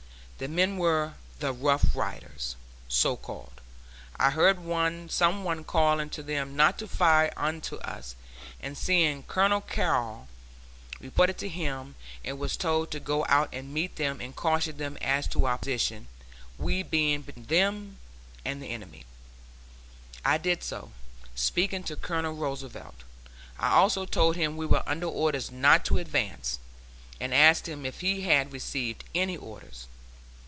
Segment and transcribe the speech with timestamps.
[0.41, 2.55] The men were the 'Rough Riders,'
[2.87, 3.61] so called.
[4.17, 4.57] I heard
[5.11, 8.15] some one calling to them not to fire into us,
[8.59, 10.27] and seeing Colonel Carrol,
[10.99, 11.93] reported to him,
[12.25, 15.59] and was told to go out and meet them, and caution them as to our
[15.59, 16.07] position,
[16.57, 17.97] we being between them
[18.43, 19.05] and the enemy.
[20.25, 20.91] I did so,
[21.35, 23.03] speaking to Colonel Roosevelt.
[23.59, 26.57] I also told him we were under orders not to advance,
[27.19, 29.85] and asked him if he had received any orders.